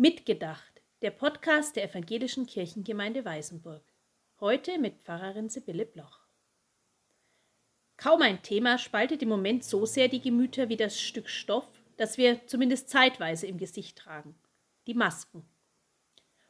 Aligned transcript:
Mitgedacht, 0.00 0.80
der 1.02 1.10
Podcast 1.10 1.74
der 1.74 1.82
Evangelischen 1.90 2.46
Kirchengemeinde 2.46 3.24
Weißenburg. 3.24 3.82
Heute 4.38 4.78
mit 4.78 5.00
Pfarrerin 5.00 5.48
Sibylle 5.48 5.86
Bloch. 5.86 6.20
Kaum 7.96 8.22
ein 8.22 8.40
Thema 8.40 8.78
spaltet 8.78 9.22
im 9.22 9.28
Moment 9.28 9.64
so 9.64 9.86
sehr 9.86 10.06
die 10.06 10.20
Gemüter 10.20 10.68
wie 10.68 10.76
das 10.76 11.00
Stück 11.00 11.28
Stoff, 11.28 11.66
das 11.96 12.16
wir 12.16 12.46
zumindest 12.46 12.90
zeitweise 12.90 13.48
im 13.48 13.58
Gesicht 13.58 13.98
tragen. 13.98 14.36
Die 14.86 14.94
Masken. 14.94 15.44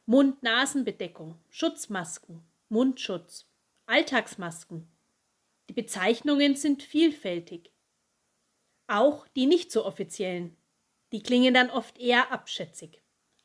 Mund-Nasen-Bedeckung, 0.05 1.33
Schutzmasken, 1.49 2.43
Mundschutz, 2.69 3.47
Alltagsmasken. 3.87 4.87
Die 5.69 5.73
Bezeichnungen 5.73 6.55
sind 6.55 6.83
vielfältig. 6.83 7.71
Auch 8.85 9.27
die 9.29 9.47
nicht 9.47 9.71
so 9.71 9.87
offiziellen. 9.87 10.55
Die 11.11 11.23
klingen 11.23 11.55
dann 11.55 11.71
oft 11.71 11.97
eher 11.97 12.31
abschätzig. 12.31 13.01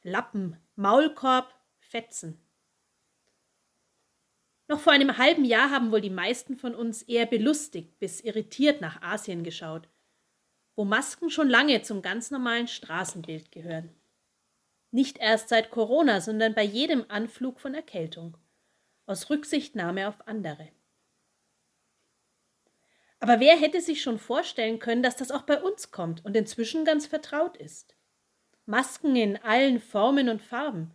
Lappen, 0.07 0.59
Maulkorb, 0.77 1.51
Fetzen. 1.79 2.39
Noch 4.69 4.79
vor 4.79 4.93
einem 4.93 5.17
halben 5.17 5.47
Jahr 5.47 5.71
haben 5.71 5.93
wohl 5.93 6.03
die 6.03 6.11
meisten 6.11 6.59
von 6.59 6.75
uns 6.75 7.01
eher 7.01 7.25
belustigt 7.25 7.99
bis 7.99 8.21
irritiert 8.21 8.83
nach 8.83 9.01
Asien 9.01 9.45
geschaut, 9.45 9.89
wo 10.77 10.85
Masken 10.85 11.31
schon 11.31 11.49
lange 11.49 11.81
zum 11.81 12.03
ganz 12.03 12.31
normalen 12.31 12.69
Straßenbild 12.69 13.51
gehören. 13.51 13.95
Nicht 14.91 15.17
erst 15.17 15.49
seit 15.49 15.71
Corona, 15.71 16.21
sondern 16.21 16.55
bei 16.55 16.65
jedem 16.65 17.07
Anflug 17.09 17.59
von 17.59 17.73
Erkältung, 17.75 18.37
aus 19.07 19.31
Rücksichtnahme 19.31 20.07
auf 20.07 20.29
andere. 20.29 20.69
Aber 23.21 23.41
wer 23.41 23.57
hätte 23.57 23.81
sich 23.81 24.03
schon 24.03 24.19
vorstellen 24.19 24.81
können, 24.81 25.03
dass 25.03 25.17
das 25.17 25.31
auch 25.31 25.45
bei 25.45 25.63
uns 25.63 25.93
kommt 25.93 26.23
und 26.27 26.37
inzwischen 26.37 26.85
ganz 26.85 27.07
vertraut 27.07 27.57
ist? 27.57 27.97
Masken 28.67 29.15
in 29.17 29.37
allen 29.39 29.79
Formen 29.79 30.29
und 30.29 30.41
Farben. 30.43 30.91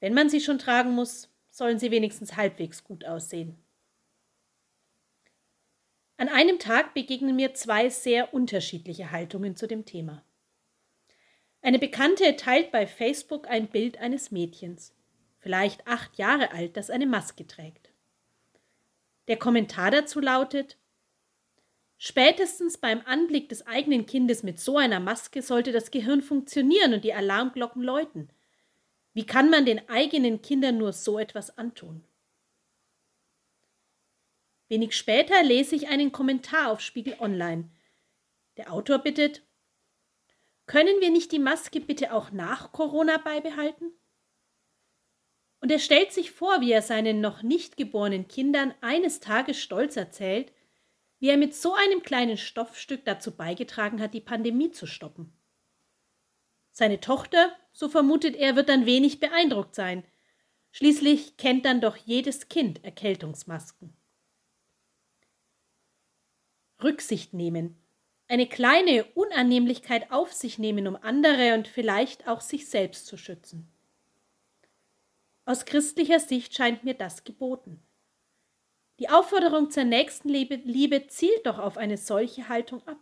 Wenn 0.00 0.14
man 0.14 0.28
sie 0.28 0.40
schon 0.40 0.58
tragen 0.58 0.92
muss, 0.92 1.28
sollen 1.50 1.78
sie 1.78 1.90
wenigstens 1.90 2.36
halbwegs 2.36 2.84
gut 2.84 3.04
aussehen. 3.04 3.56
An 6.18 6.28
einem 6.28 6.58
Tag 6.58 6.94
begegnen 6.94 7.36
mir 7.36 7.54
zwei 7.54 7.88
sehr 7.90 8.32
unterschiedliche 8.32 9.10
Haltungen 9.10 9.56
zu 9.56 9.66
dem 9.66 9.84
Thema. 9.84 10.24
Eine 11.62 11.78
Bekannte 11.78 12.36
teilt 12.36 12.70
bei 12.70 12.86
Facebook 12.86 13.48
ein 13.48 13.68
Bild 13.68 13.98
eines 13.98 14.30
Mädchens, 14.30 14.94
vielleicht 15.38 15.86
acht 15.86 16.16
Jahre 16.16 16.52
alt, 16.52 16.76
das 16.76 16.90
eine 16.90 17.06
Maske 17.06 17.46
trägt. 17.46 17.90
Der 19.28 19.36
Kommentar 19.36 19.90
dazu 19.90 20.20
lautet 20.20 20.78
Spätestens 21.98 22.76
beim 22.76 23.00
Anblick 23.06 23.48
des 23.48 23.66
eigenen 23.66 24.04
Kindes 24.04 24.42
mit 24.42 24.60
so 24.60 24.76
einer 24.76 25.00
Maske 25.00 25.40
sollte 25.40 25.72
das 25.72 25.90
Gehirn 25.90 26.22
funktionieren 26.22 26.92
und 26.92 27.04
die 27.04 27.14
Alarmglocken 27.14 27.82
läuten. 27.82 28.28
Wie 29.14 29.24
kann 29.24 29.48
man 29.48 29.64
den 29.64 29.88
eigenen 29.88 30.42
Kindern 30.42 30.76
nur 30.76 30.92
so 30.92 31.18
etwas 31.18 31.56
antun? 31.56 32.04
Wenig 34.68 34.94
später 34.94 35.42
lese 35.42 35.74
ich 35.74 35.88
einen 35.88 36.12
Kommentar 36.12 36.70
auf 36.70 36.80
Spiegel 36.80 37.16
Online. 37.18 37.70
Der 38.58 38.72
Autor 38.72 38.98
bittet, 38.98 39.42
können 40.66 41.00
wir 41.00 41.10
nicht 41.10 41.30
die 41.32 41.38
Maske 41.38 41.80
bitte 41.80 42.12
auch 42.12 42.32
nach 42.32 42.72
Corona 42.72 43.18
beibehalten? 43.18 43.92
Und 45.60 45.70
er 45.70 45.78
stellt 45.78 46.12
sich 46.12 46.32
vor, 46.32 46.60
wie 46.60 46.72
er 46.72 46.82
seinen 46.82 47.20
noch 47.20 47.42
nicht 47.42 47.76
geborenen 47.76 48.28
Kindern 48.28 48.74
eines 48.80 49.20
Tages 49.20 49.58
stolz 49.58 49.96
erzählt, 49.96 50.52
wie 51.18 51.28
er 51.28 51.36
mit 51.36 51.54
so 51.54 51.74
einem 51.74 52.02
kleinen 52.02 52.36
Stoffstück 52.36 53.04
dazu 53.04 53.36
beigetragen 53.36 54.00
hat, 54.00 54.14
die 54.14 54.20
Pandemie 54.20 54.70
zu 54.70 54.86
stoppen. 54.86 55.32
Seine 56.72 57.00
Tochter, 57.00 57.56
so 57.72 57.88
vermutet 57.88 58.36
er, 58.36 58.54
wird 58.54 58.68
dann 58.68 58.84
wenig 58.84 59.18
beeindruckt 59.18 59.74
sein. 59.74 60.04
Schließlich 60.72 61.38
kennt 61.38 61.64
dann 61.64 61.80
doch 61.80 61.96
jedes 61.96 62.48
Kind 62.48 62.84
Erkältungsmasken. 62.84 63.96
Rücksicht 66.82 67.32
nehmen. 67.32 67.82
Eine 68.28 68.46
kleine 68.46 69.04
Unannehmlichkeit 69.14 70.10
auf 70.10 70.32
sich 70.32 70.58
nehmen, 70.58 70.86
um 70.86 70.96
andere 70.96 71.54
und 71.54 71.68
vielleicht 71.68 72.28
auch 72.28 72.40
sich 72.40 72.68
selbst 72.68 73.06
zu 73.06 73.16
schützen. 73.16 73.72
Aus 75.46 75.64
christlicher 75.64 76.20
Sicht 76.20 76.54
scheint 76.54 76.84
mir 76.84 76.94
das 76.94 77.24
geboten. 77.24 77.80
Die 78.98 79.10
Aufforderung 79.10 79.70
zur 79.70 79.84
Nächstenliebe 79.84 80.56
Liebe 80.56 81.06
zielt 81.06 81.44
doch 81.44 81.58
auf 81.58 81.76
eine 81.76 81.98
solche 81.98 82.48
Haltung 82.48 82.86
ab. 82.86 82.98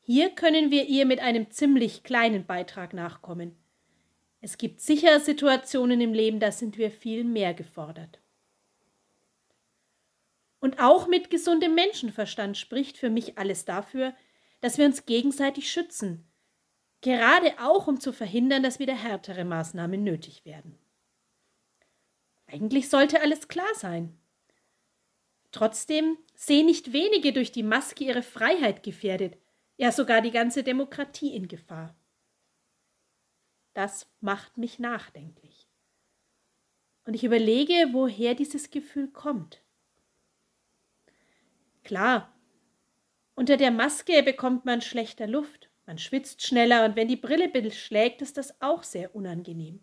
Hier 0.00 0.30
können 0.30 0.70
wir 0.70 0.86
ihr 0.86 1.06
mit 1.06 1.20
einem 1.20 1.50
ziemlich 1.50 2.02
kleinen 2.02 2.46
Beitrag 2.46 2.92
nachkommen. 2.92 3.56
Es 4.40 4.58
gibt 4.58 4.80
sicher 4.80 5.20
Situationen 5.20 6.00
im 6.00 6.12
Leben, 6.12 6.40
da 6.40 6.50
sind 6.50 6.78
wir 6.78 6.90
viel 6.90 7.24
mehr 7.24 7.54
gefordert. 7.54 8.20
Und 10.60 10.80
auch 10.80 11.06
mit 11.06 11.30
gesundem 11.30 11.74
Menschenverstand 11.74 12.56
spricht 12.56 12.98
für 12.98 13.10
mich 13.10 13.38
alles 13.38 13.64
dafür, 13.64 14.14
dass 14.60 14.78
wir 14.78 14.86
uns 14.86 15.06
gegenseitig 15.06 15.70
schützen, 15.70 16.28
gerade 17.00 17.52
auch 17.60 17.86
um 17.86 18.00
zu 18.00 18.12
verhindern, 18.12 18.62
dass 18.62 18.80
wieder 18.80 18.94
härtere 18.94 19.44
Maßnahmen 19.44 20.02
nötig 20.02 20.44
werden. 20.44 20.76
Eigentlich 22.46 22.88
sollte 22.88 23.20
alles 23.20 23.46
klar 23.46 23.72
sein. 23.74 24.18
Trotzdem 25.50 26.18
sehen 26.34 26.66
nicht 26.66 26.92
wenige 26.92 27.32
durch 27.32 27.52
die 27.52 27.62
Maske 27.62 28.04
ihre 28.04 28.22
Freiheit 28.22 28.82
gefährdet, 28.82 29.38
ja 29.76 29.92
sogar 29.92 30.20
die 30.20 30.30
ganze 30.30 30.62
Demokratie 30.62 31.34
in 31.34 31.48
Gefahr. 31.48 31.96
Das 33.74 34.10
macht 34.20 34.58
mich 34.58 34.78
nachdenklich. 34.78 35.68
Und 37.04 37.14
ich 37.14 37.24
überlege, 37.24 37.88
woher 37.92 38.34
dieses 38.34 38.70
Gefühl 38.70 39.08
kommt. 39.08 39.62
Klar, 41.84 42.34
unter 43.34 43.56
der 43.56 43.70
Maske 43.70 44.22
bekommt 44.22 44.66
man 44.66 44.82
schlechter 44.82 45.26
Luft, 45.26 45.70
man 45.86 45.96
schwitzt 45.96 46.42
schneller 46.42 46.84
und 46.84 46.96
wenn 46.96 47.08
die 47.08 47.16
Brille 47.16 47.48
beschlägt, 47.48 48.20
ist 48.20 48.36
das 48.36 48.60
auch 48.60 48.82
sehr 48.82 49.14
unangenehm. 49.14 49.82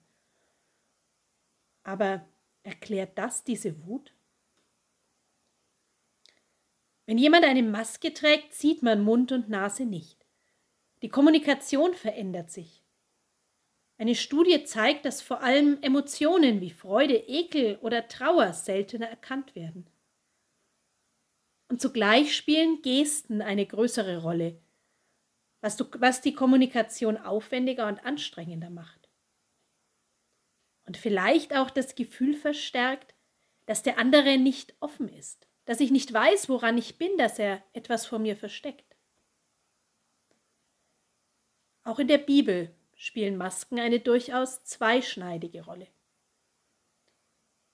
Aber 1.81 2.27
erklärt 2.63 3.17
das 3.17 3.43
diese 3.43 3.85
Wut? 3.85 4.14
Wenn 7.05 7.17
jemand 7.19 7.45
eine 7.45 7.61
Maske 7.61 8.13
trägt, 8.13 8.53
sieht 8.53 8.81
man 8.81 9.03
Mund 9.03 9.31
und 9.31 9.47
Nase 9.47 9.85
nicht. 9.85 10.25
Die 11.01 11.09
Kommunikation 11.09 11.93
verändert 11.93 12.49
sich. 12.49 12.83
Eine 13.97 14.15
Studie 14.15 14.63
zeigt, 14.63 15.05
dass 15.05 15.21
vor 15.21 15.41
allem 15.41 15.77
Emotionen 15.81 16.61
wie 16.61 16.71
Freude, 16.71 17.15
Ekel 17.15 17.77
oder 17.81 18.07
Trauer 18.07 18.53
seltener 18.53 19.07
erkannt 19.07 19.55
werden. 19.55 19.87
Und 21.69 21.79
zugleich 21.79 22.35
spielen 22.35 22.81
Gesten 22.81 23.41
eine 23.41 23.65
größere 23.65 24.21
Rolle, 24.21 24.59
was, 25.61 25.77
du, 25.77 25.85
was 25.99 26.21
die 26.21 26.33
Kommunikation 26.33 27.17
aufwendiger 27.17 27.87
und 27.87 28.03
anstrengender 28.03 28.69
macht. 28.69 29.09
Und 30.85 30.97
vielleicht 30.97 31.55
auch 31.55 31.69
das 31.69 31.95
Gefühl 31.95 32.35
verstärkt, 32.35 33.15
dass 33.65 33.81
der 33.81 33.97
andere 33.97 34.37
nicht 34.37 34.75
offen 34.79 35.07
ist 35.07 35.47
dass 35.65 35.79
ich 35.79 35.91
nicht 35.91 36.13
weiß, 36.13 36.47
woran 36.49 36.77
ich 36.77 36.97
bin, 36.97 37.17
dass 37.17 37.39
er 37.39 37.63
etwas 37.73 38.05
vor 38.05 38.19
mir 38.19 38.37
versteckt. 38.37 38.95
Auch 41.83 41.99
in 41.99 42.07
der 42.07 42.17
Bibel 42.17 42.73
spielen 42.95 43.37
Masken 43.37 43.79
eine 43.79 43.99
durchaus 43.99 44.63
zweischneidige 44.63 45.65
Rolle. 45.65 45.87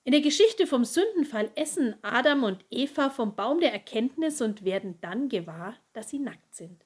In 0.04 0.14
der 0.14 0.22
Geschichte 0.22 0.66
vom 0.66 0.84
Sündenfall 0.84 1.52
essen 1.56 1.96
Adam 2.02 2.44
und 2.44 2.66
Eva 2.72 3.10
vom 3.10 3.36
Baum 3.36 3.60
der 3.60 3.72
Erkenntnis 3.72 4.42
und 4.42 4.66
werden 4.66 5.00
dann 5.00 5.30
gewahr, 5.30 5.78
dass 5.94 6.10
sie 6.10 6.20
nackt 6.20 6.56
sind. 6.56 6.86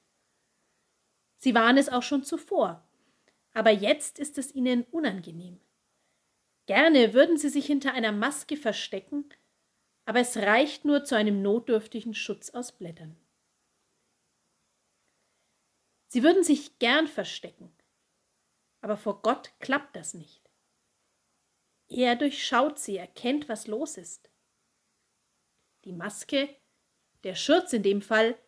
Sie 1.38 1.54
waren 1.54 1.78
es 1.78 1.88
auch 1.88 2.02
schon 2.02 2.24
zuvor, 2.24 2.86
aber 3.54 3.70
jetzt 3.70 4.18
ist 4.18 4.36
es 4.36 4.54
ihnen 4.54 4.84
unangenehm. 4.90 5.60
Gerne 6.66 7.14
würden 7.14 7.38
sie 7.38 7.48
sich 7.48 7.64
hinter 7.66 7.94
einer 7.94 8.12
Maske 8.12 8.56
verstecken, 8.56 9.28
aber 10.06 10.20
es 10.20 10.36
reicht 10.36 10.84
nur 10.84 11.04
zu 11.04 11.16
einem 11.16 11.42
notdürftigen 11.42 12.14
Schutz 12.14 12.50
aus 12.50 12.72
Blättern. 12.72 13.16
Sie 16.06 16.22
würden 16.22 16.44
sich 16.44 16.78
gern 16.78 17.08
verstecken, 17.08 17.76
aber 18.80 18.96
vor 18.96 19.20
Gott 19.20 19.52
klappt 19.58 19.96
das 19.96 20.14
nicht. 20.14 20.48
Er 21.88 22.16
durchschaut 22.16 22.78
sie, 22.78 22.96
erkennt, 22.96 23.48
was 23.48 23.66
los 23.66 23.96
ist. 23.96 24.30
Die 25.84 25.92
Maske, 25.92 26.56
der 27.24 27.34
Schurz 27.34 27.72
in 27.72 27.82
dem 27.82 28.00
Fall, 28.00 28.38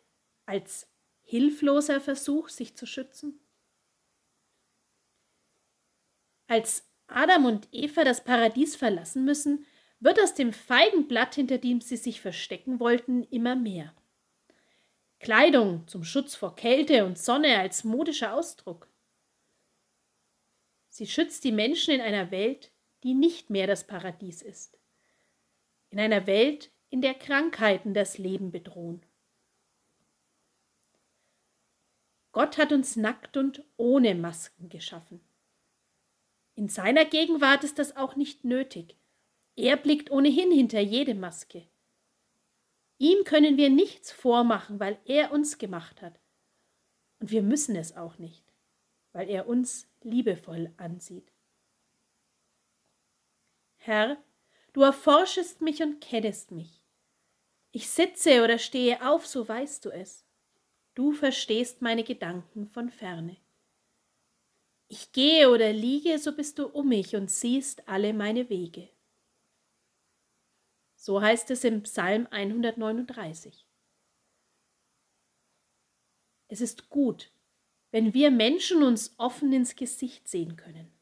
als 0.47 0.89
hilfloser 1.23 2.01
Versuch, 2.01 2.49
sich 2.49 2.77
zu 2.77 2.87
schützen? 2.87 3.41
Als 6.47 6.89
Adam 7.09 7.47
und 7.47 7.69
Eva 7.73 8.05
das 8.05 8.23
Paradies 8.23 8.77
verlassen 8.77 9.25
müssen, 9.25 9.67
wird 10.01 10.21
aus 10.21 10.35
dem 10.35 10.53
Feigenblatt, 10.53 11.35
hinter 11.35 11.59
dem 11.59 11.81
sie 11.81 11.97
sich 11.97 12.21
verstecken 12.21 12.81
wollten, 12.81 13.25
immer 13.25 13.57
mehr. 13.57 13.95
Kleidung 15.19 15.87
zum 15.89 16.05
Schutz 16.05 16.37
vor 16.37 16.55
Kälte 16.55 17.05
und 17.05 17.19
Sonne 17.19 17.59
als 17.59 17.83
modischer 17.83 18.35
Ausdruck. 18.35 18.89
Sie 20.89 21.07
schützt 21.07 21.45
die 21.45 21.53
Menschen 21.53 21.95
in 21.95 22.01
einer 22.01 22.31
Welt, 22.31 22.73
die 23.03 23.15
nicht 23.15 23.51
mehr 23.51 23.67
das 23.67 23.87
Paradies 23.87 24.43
ist. 24.43 24.79
In 25.91 25.99
einer 25.99 26.27
Welt, 26.27 26.71
in 26.91 27.03
der 27.03 27.15
Krankheiten 27.15 27.95
das 27.95 28.19
Leben 28.19 28.51
bedrohen. 28.51 29.05
Gott 32.33 32.59
hat 32.59 32.73
uns 32.73 32.97
nackt 32.97 33.37
und 33.37 33.65
ohne 33.77 34.15
Masken 34.15 34.69
geschaffen. 34.69 35.21
In 36.55 36.69
seiner 36.69 37.05
Gegenwart 37.05 37.65
ist 37.65 37.79
das 37.79 37.97
auch 37.97 38.17
nicht 38.17 38.45
nötig. 38.45 38.97
Er 39.59 39.77
blickt 39.77 40.13
ohnehin 40.13 40.53
hinter 40.53 40.79
jede 40.79 41.17
Maske. 41.17 41.67
Ihm 42.99 43.25
können 43.25 43.57
wir 43.57 43.71
nichts 43.71 44.13
vormachen, 44.13 44.79
weil 44.79 45.01
er 45.05 45.33
uns 45.33 45.59
gemacht 45.59 46.01
hat. 46.01 46.21
Und 47.19 47.33
wir 47.33 47.43
müssen 47.43 47.75
es 47.75 47.97
auch 47.97 48.19
nicht, 48.19 48.45
weil 49.11 49.29
er 49.29 49.49
uns 49.49 49.89
liebevoll 50.01 50.73
ansieht. 50.77 51.33
Herr, 53.79 54.17
du 54.75 54.83
erforschest 54.83 55.61
mich 55.61 55.83
und 55.83 56.01
kennest 56.01 56.53
mich. 56.53 56.85
Ich 57.73 57.91
sitze 57.91 58.45
oder 58.45 58.61
stehe 58.61 59.05
auf, 59.11 59.27
so 59.27 59.49
weißt 59.49 59.85
du 59.85 59.91
es. 59.91 60.25
Du 60.95 61.11
verstehst 61.11 61.83
meine 61.83 62.05
Gedanken 62.05 62.69
von 62.69 62.91
ferne. 62.91 63.37
Ich 64.87 65.11
gehe 65.11 65.51
oder 65.51 65.73
liege, 65.73 66.17
so 66.21 66.33
bist 66.33 66.61
du 66.61 66.69
um 66.69 66.91
mich 66.91 67.17
und 67.17 67.29
siehst 67.29 67.89
alle 67.89 68.13
meine 68.15 68.49
Wege. 68.51 68.89
So 71.09 71.23
heißt 71.23 71.51
es 71.53 71.65
im 71.65 71.85
Psalm 71.85 72.29
139. 72.31 73.67
Es 76.49 76.61
ist 76.61 76.91
gut, 76.91 77.33
wenn 77.93 78.13
wir 78.13 78.31
Menschen 78.31 78.83
uns 78.83 79.15
offen 79.17 79.51
ins 79.55 79.75
Gesicht 79.75 80.29
sehen 80.29 80.57
können. 80.57 80.93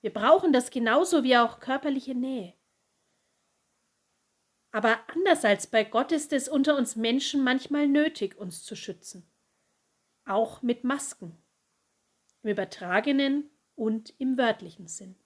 Wir 0.00 0.14
brauchen 0.14 0.54
das 0.54 0.70
genauso 0.70 1.24
wie 1.24 1.36
auch 1.36 1.60
körperliche 1.60 2.14
Nähe. 2.14 2.54
Aber 4.70 4.98
anders 5.10 5.44
als 5.44 5.66
bei 5.66 5.84
Gott 5.84 6.10
ist 6.10 6.32
es 6.32 6.48
unter 6.48 6.74
uns 6.78 6.96
Menschen 6.96 7.44
manchmal 7.44 7.86
nötig, 7.86 8.34
uns 8.38 8.64
zu 8.64 8.76
schützen. 8.76 9.30
Auch 10.24 10.62
mit 10.62 10.84
Masken. 10.84 11.36
Im 12.42 12.48
übertragenen 12.48 13.50
und 13.74 14.18
im 14.18 14.38
wörtlichen 14.38 14.88
Sinn. 14.88 15.16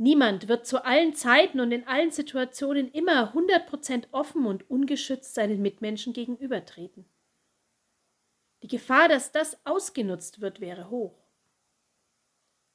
Niemand 0.00 0.46
wird 0.46 0.64
zu 0.64 0.84
allen 0.84 1.12
Zeiten 1.12 1.58
und 1.58 1.72
in 1.72 1.86
allen 1.88 2.12
Situationen 2.12 2.88
immer 2.92 3.34
100% 3.34 4.04
offen 4.12 4.46
und 4.46 4.70
ungeschützt 4.70 5.34
seinen 5.34 5.60
Mitmenschen 5.60 6.12
gegenübertreten. 6.12 7.04
Die 8.62 8.68
Gefahr, 8.68 9.08
dass 9.08 9.32
das 9.32 9.58
ausgenutzt 9.66 10.40
wird, 10.40 10.60
wäre 10.60 10.88
hoch. 10.88 11.18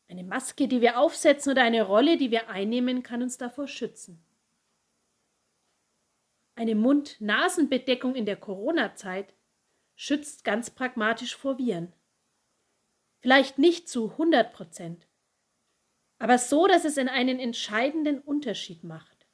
Eine 0.10 0.26
Maske, 0.26 0.68
die 0.68 0.82
wir 0.82 1.00
aufsetzen 1.00 1.54
oder 1.54 1.64
eine 1.64 1.84
Rolle, 1.84 2.18
die 2.18 2.30
wir 2.30 2.50
einnehmen, 2.50 3.04
kann 3.04 3.24
uns 3.24 3.38
davor 3.38 3.70
schützen. 3.70 4.22
Eine 6.56 6.76
Mund-Nasen-Bedeckung 6.76 8.16
in 8.16 8.26
der 8.26 8.36
Corona-Zeit 8.36 9.34
schützt 9.96 10.44
ganz 10.44 10.70
pragmatisch 10.72 11.38
vor 11.38 11.58
Viren. 11.58 11.94
Vielleicht 13.22 13.60
nicht 13.60 13.88
zu 13.88 14.12
100 14.12 14.52
Prozent, 14.52 15.08
aber 16.24 16.38
so, 16.38 16.68
dass 16.68 16.86
es 16.86 16.98
einen 16.98 17.38
entscheidenden 17.38 18.20
Unterschied 18.20 18.86
macht 18.86 19.28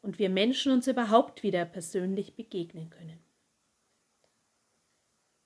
und 0.00 0.20
wir 0.20 0.30
Menschen 0.30 0.70
uns 0.70 0.86
überhaupt 0.86 1.42
wieder 1.42 1.64
persönlich 1.64 2.36
begegnen 2.36 2.88
können. 2.88 3.18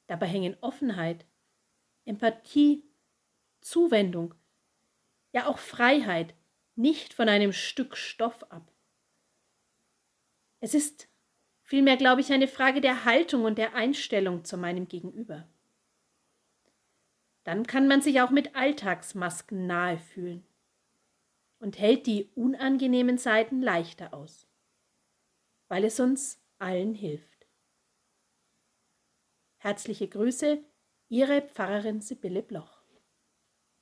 Dabei 0.09 0.27
hängen 0.27 0.59
Offenheit, 0.61 1.25
Empathie, 2.05 2.85
Zuwendung, 3.63 4.35
ja 5.33 5.47
auch 5.47 5.57
Freiheit 5.57 6.35
nicht 6.77 7.15
von 7.15 7.31
einem 7.31 7.55
Stück 7.55 7.97
Stoff 7.97 8.43
ab. 8.53 8.71
Es 10.61 10.75
ist 10.75 11.09
vielmehr, 11.63 11.97
glaube 11.97 12.21
ich, 12.21 12.31
eine 12.31 12.47
Frage 12.47 12.83
der 12.83 13.07
Haltung 13.07 13.45
und 13.45 13.57
der 13.57 13.75
Einstellung 13.75 14.45
zu 14.45 14.59
meinem 14.59 14.87
Gegenüber. 14.87 15.49
Dann 17.45 17.67
kann 17.67 17.89
man 17.89 18.03
sich 18.03 18.21
auch 18.21 18.31
mit 18.31 18.55
Alltagsmasken 18.55 19.67
nahe 19.67 19.97
fühlen 19.97 20.45
und 21.61 21.79
hält 21.79 22.07
die 22.07 22.31
unangenehmen 22.35 23.19
Seiten 23.19 23.63
leichter 23.63 24.13
aus, 24.13 24.49
weil 25.69 25.85
es 25.85 26.01
uns 26.01 26.43
allen 26.59 26.95
hilft. 26.95 27.47
Herzliche 29.59 30.09
Grüße, 30.09 30.65
Ihre 31.09 31.43
Pfarrerin 31.43 32.01
Sibylle 32.01 32.43
Bloch. 32.43 32.80